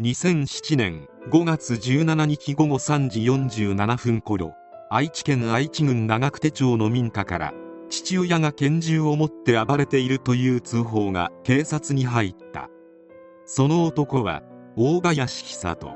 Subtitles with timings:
[0.00, 4.54] 2007年5月17日午後3時47分頃
[4.88, 7.52] 愛知県愛知郡長久手町の民家から
[7.90, 12.70] 父親が拳銃を持って暴れているという通報が警察に入った。
[13.44, 14.42] その男は
[14.74, 15.94] 大林久人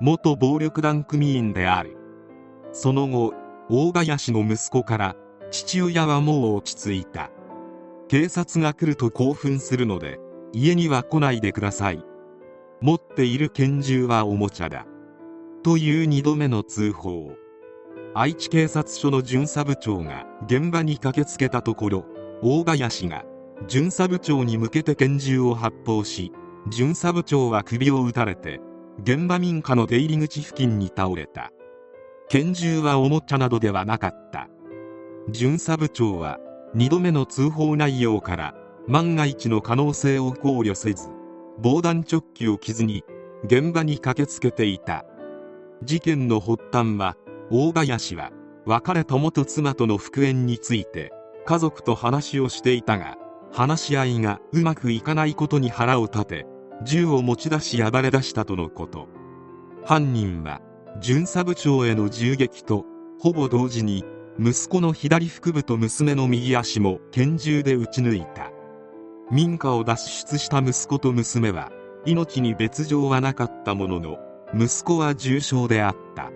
[0.00, 1.96] 元暴力団組員である。
[2.70, 3.34] その後
[3.68, 5.16] 大林の息子から
[5.50, 7.32] 父親はもう落ち着いた。
[8.06, 10.20] 警察が来ると興奮するので
[10.52, 12.04] 家には来ないでください。
[12.80, 14.86] 持っている拳銃はおもちゃだ。
[15.62, 17.32] という2度目の通報。
[18.14, 22.04] 愛知警察署の巡査部長が現場に駆けつけたところ
[22.42, 23.24] 大林が
[23.66, 26.32] 巡査部長に向けて拳銃を発砲し
[26.68, 28.60] 巡査部長は首を撃たれて
[29.02, 31.52] 現場民家の出入り口付近に倒れた。
[32.28, 34.48] 拳銃はおもちゃなどではなかった。
[35.28, 36.38] 巡査部長は
[36.74, 38.54] 2度目の通報内容から
[38.88, 41.08] 万が一の可能性を考慮せず
[41.58, 43.04] 防弾チョッキを着ずに
[43.44, 45.04] 現場に駆けつけていた。
[45.82, 47.16] 事件の発端は
[47.50, 48.30] 大林は
[48.64, 51.12] 別れた元妻との復縁について
[51.44, 53.16] 家族と話をしていたが
[53.52, 56.46] 話し合いがうまくいかないことに腹を立て
[56.82, 59.08] 銃を持ち出し暴れ出したとのこと。
[59.84, 60.60] 犯人は
[61.00, 62.84] 巡査部長への銃撃と
[63.20, 64.04] ほぼ同時に
[64.38, 68.50] 息子の左腹部と娘の右足も拳銃で撃ち抜いた。
[69.30, 71.70] 民家を脱出した息子と娘は
[72.04, 74.18] 命に別状はなかったものの
[74.54, 76.30] 息子は重傷であった。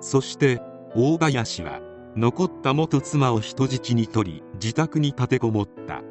[0.00, 0.60] そして
[0.94, 1.80] 大林は
[2.16, 6.02] 残った元妻を人質に取り自宅に立てこもった。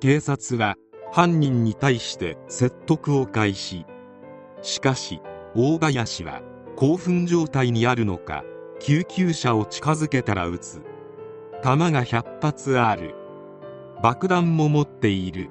[0.00, 0.76] 警察は
[1.12, 3.86] 犯人に対して説得を開始。
[4.62, 5.20] しかし
[5.54, 6.42] 大林は
[6.74, 8.44] 興奮状態にあるのか
[8.80, 10.82] 救急車を近づけたら撃つ。
[11.62, 13.14] 弾が100発ある。
[14.02, 15.50] 爆弾も持っている。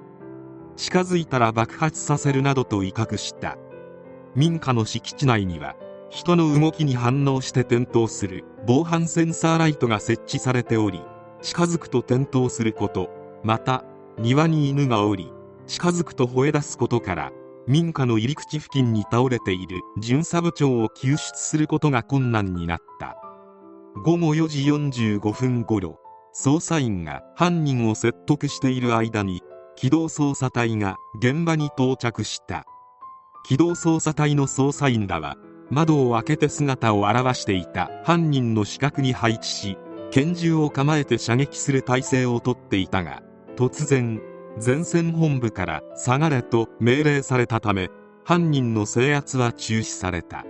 [0.75, 3.57] 近づいたら爆発させるなどと威嚇した。
[4.35, 5.75] 民家の敷地内には
[6.09, 11.01] 人の動きに反応して点灯する防犯センサーライトが設置されており
[11.41, 13.09] 近づくと点灯すること
[13.43, 13.83] また
[14.19, 15.31] 庭に犬がおり
[15.65, 17.31] 近づくと吠え出すことから
[17.67, 23.17] 民家の入り口付近に倒れている巡査部長を救出することが困難になった。
[24.03, 25.99] 午後4時45分頃
[26.39, 29.41] 捜査員が犯人を説得している間に
[29.75, 32.63] 機動捜査隊が現場に到着した。
[33.47, 35.35] 機動捜査隊の捜査員らは
[35.71, 39.77] 窓を開けて姿を現していた犯人の死角に配置し
[40.11, 43.23] 拳銃を構えて射撃する体勢をとっていたが
[43.55, 44.21] 突然
[44.63, 47.89] 前線本部から下がれと命令されたため
[48.25, 50.45] 犯人の制圧は中止された。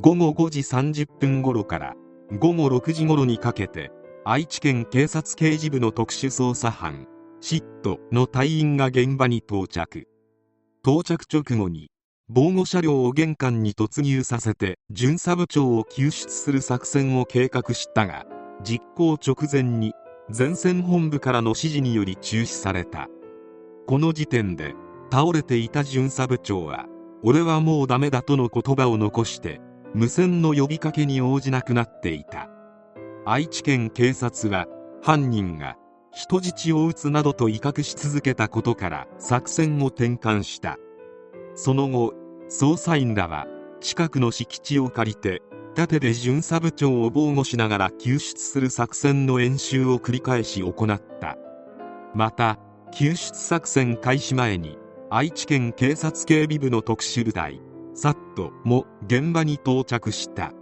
[0.00, 1.94] 午後5時30分頃から
[2.32, 3.92] 午後6時頃にかけて
[4.28, 7.06] 愛知県警察刑事部の特殊捜査班
[7.40, 10.08] シットの隊員が現場に到着。
[10.82, 11.92] 到着直後に
[12.28, 18.24] 防護車両を玄関に突入させて巡査部長を救出する作戦を計画したが
[18.64, 19.92] 実行直前に
[20.36, 23.06] 前線本部からの指示により中止された。
[23.86, 24.74] この時点で
[25.08, 26.86] 倒れていた巡査部長は
[27.22, 29.60] 俺はもうダメだとの言葉を残して
[29.94, 32.50] 無線の呼びかけに応じなくなっていた。
[33.28, 34.66] 愛知県警察は
[35.02, 35.76] 犯人が
[36.12, 40.78] 人質を撃つなどと威嚇し続けたことから作戦を転換した。
[41.56, 42.14] その後
[42.48, 43.48] 捜査員らは
[43.80, 45.42] 近くの敷地を借りて
[45.74, 51.36] 盾で巡査部長を防護しながら救出する作戦の演習を繰り返し行った。
[52.14, 52.60] また
[52.92, 54.78] 救出作戦開始前に
[55.10, 57.60] 愛知県警察警備部の特殊部隊
[57.92, 60.52] サットも現場に到着した。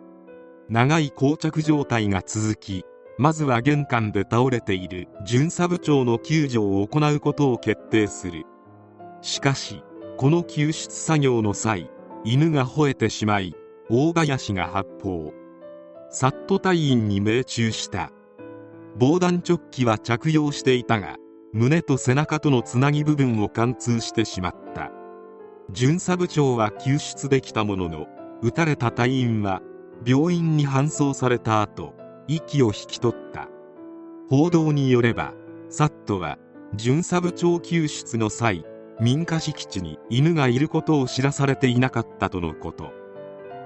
[0.69, 2.84] 長い膠着状態が続き
[3.19, 8.44] まずは玄関で倒れている巡査部長の救助を行うことを決定する。
[9.22, 9.82] しかし
[10.16, 11.90] この救出作業の際
[12.25, 13.55] 犬が吠えてしまい
[13.90, 15.32] 大林が発砲。
[16.11, 18.10] サット隊員に命中した。
[18.96, 21.17] 防弾チョッキは着用していたが
[21.52, 24.90] 胸と背中とのつなぎ部分を貫通してしまった。
[25.70, 28.06] 巡査部長は救出できたものの
[28.43, 29.62] 撃たれた隊員は
[30.06, 31.94] 病院に搬送された後
[32.29, 33.49] 息を引き取った。
[34.29, 35.35] 報道によれば
[35.69, 36.38] サットは
[36.75, 38.64] 巡査部長救出の際
[39.00, 42.93] 民家敷地に犬がいることを知らされていなかったとのこと。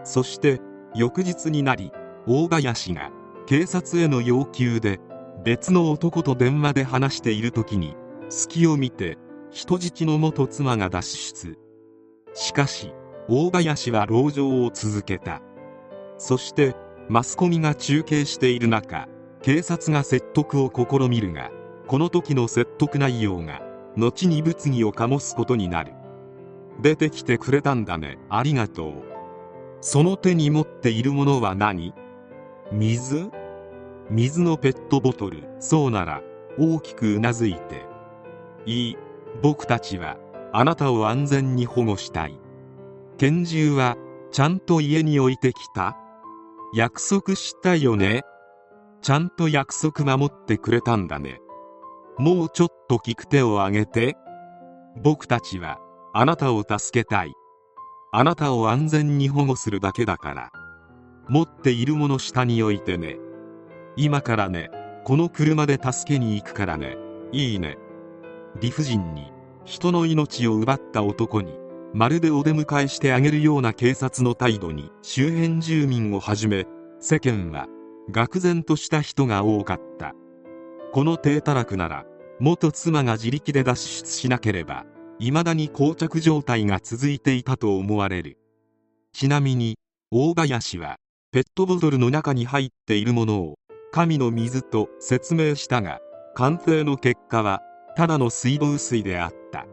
[0.05, 0.61] そして
[0.95, 1.93] 翌日になり
[2.27, 3.11] 大林が
[3.47, 5.01] 警察への要求で
[5.45, 7.95] 別の男と電話で話している時に
[8.29, 9.17] 隙を見て
[9.51, 11.59] 人質の元妻が脱出。
[12.35, 12.93] しかし
[13.29, 15.43] 大林は籠城を続けた。
[16.19, 16.77] そして
[17.09, 19.09] マスコミが中継している中
[19.41, 21.51] 警察が説得を試みるが
[21.87, 23.63] この時の説得内容が
[23.97, 25.95] 後に物議を醸すことになる。
[26.81, 28.19] 出てきてくれたんだね。
[28.29, 28.93] ありがとう。
[29.81, 31.95] その手に持っているものは何？
[32.71, 33.31] 水？
[34.11, 35.45] 水のペットボトル。
[35.59, 36.23] そうなら
[36.59, 37.83] 大きくうなずいて。
[38.67, 38.99] いい。
[39.43, 40.17] 僕たちは
[40.53, 42.39] あなたを安全に保護したい。
[43.17, 43.97] 拳銃は
[44.31, 45.97] ちゃんと家に置いてきた？
[46.75, 48.23] 約束したよね？
[49.01, 51.41] ちゃんと約束守ってくれたんだね。
[52.19, 54.17] もうちょっと聞く手を挙げて。
[55.03, 55.79] 僕たちは
[56.13, 57.33] あなたを助けたい。
[58.13, 60.51] あなたを安全に保護するだけだから。
[61.29, 63.17] 持っているもの下に置いてね。
[63.97, 64.71] 今からね
[65.05, 66.97] この車で助けに行くからね。
[67.33, 67.79] いいね。
[68.61, 69.33] 理不尽に。
[69.65, 71.55] 人の命を奪った男に。
[71.95, 76.67] まるでお出迎えしてあげるような警察の態度に周辺住民をはじめ
[77.01, 77.67] 世間は
[78.11, 80.15] 愕然とした人が多かった。
[80.93, 82.05] この低たらくなら
[82.41, 84.85] 元妻が自力で脱出しなければ
[85.19, 88.39] 未だに膠着状態が続いていたと思われる。
[89.13, 89.77] ちなみに
[90.11, 90.97] 大林は
[91.33, 93.55] ペットボトルの中に入っているものを
[93.93, 96.01] 神の水と説明したが
[96.35, 97.63] 鑑定の結果は
[97.97, 99.67] ただの水道水であった。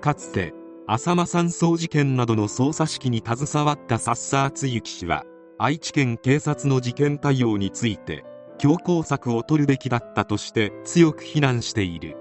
[0.00, 0.52] かつて
[0.86, 5.24] 浅間山荘事件などの捜査指揮に携わったサッサーツユキ氏は
[5.56, 8.22] 愛知県警察の事件対応について
[8.58, 12.18] 強硬策を取るべきだったとして強く非難している。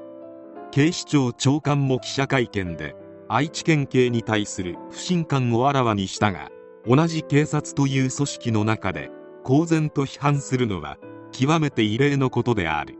[0.71, 2.95] 警視庁長官も記者会見で
[3.27, 6.49] 愛知県警に対する不信感をあらわにしたが
[6.87, 9.11] 同じ警察という組織の中で
[9.43, 10.97] 公然と批判するのは
[11.33, 12.95] 極めて異例のことである。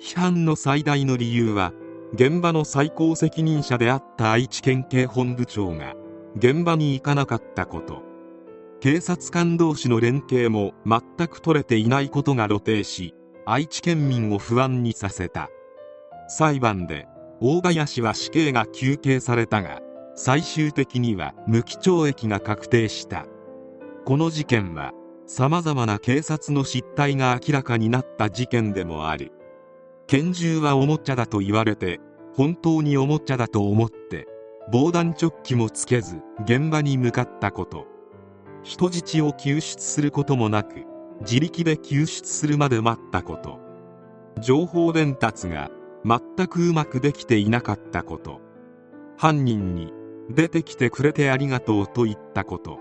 [0.00, 1.74] 批判の最大の理由は
[2.14, 5.94] 現場の最高責任者であった愛知県警本部長が
[6.36, 8.02] 現場に行かなかったこと。
[8.80, 13.14] 警察官同士の連携も全く取れていないことが露呈し
[13.44, 15.50] 愛知県民を不安にさせた。
[16.28, 17.06] 裁判で
[17.40, 19.80] 大林は死刑が求刑されたが
[20.14, 23.26] 最終的には無期懲役が確定した。
[24.04, 24.92] この事件は
[25.26, 29.32] さまざまな警察の失態が明らかになった事件でもある
[30.10, 32.00] 拳銃はおもちゃだと言われて
[32.34, 34.26] 本当におもちゃだと思って
[34.72, 37.86] 防弾チョッキもつけず現場に向かったこと。
[38.62, 40.84] 人質を救出することもなく
[41.20, 43.60] 自力で救出するまで待ったこと。
[44.40, 45.70] 情報伝達が
[46.06, 48.40] 全くうまくできていなかったこと。
[49.18, 49.92] 犯人に
[50.30, 52.78] 出てきてくれてありがとうと言ったこと。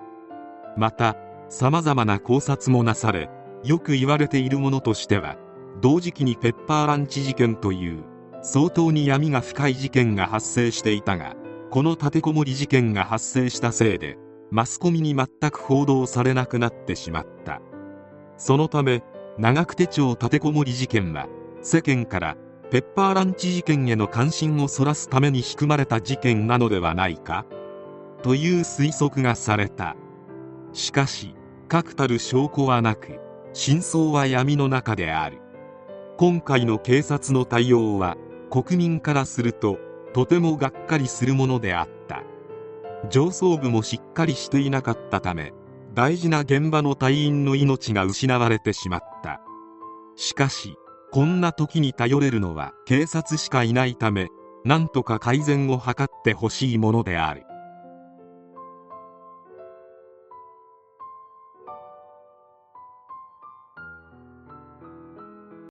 [0.77, 1.17] また
[1.49, 3.29] 様々な考察もなされ
[3.65, 5.35] よく言われているものとしては
[5.81, 8.03] 同時期にペッパーランチ事件という
[8.41, 11.35] 相当に闇が深い事件が発生していたが
[11.69, 14.17] この立てこもり事件が発生したせいで
[14.49, 17.61] マスコミに全く報道されなくなってしまった。
[18.37, 19.03] そのため
[19.37, 21.27] 長久手町立てこもり事件は
[21.61, 22.37] 世間から
[22.71, 27.45] ペッパーランチ事件への関心をそらすために仕組まれた事件なのではないか
[28.23, 29.95] という推測がされた。
[30.73, 31.35] しかし
[31.67, 33.19] 確たる証拠はなく
[33.53, 35.41] 真相は闇の中である。
[36.17, 38.17] 今回の警察の対応は
[38.49, 39.77] 国民からすると
[40.15, 42.23] とてもがっかりするものであった。
[43.11, 45.53] 上層部もしっかりしていなかったため
[45.93, 49.41] 大事な現場の隊員の命が失われてしまった。
[50.15, 50.75] しかし
[51.11, 54.29] こんな時に頼れるのは警察しかいないため
[54.65, 57.43] 何とか改善を図ってほしいものである。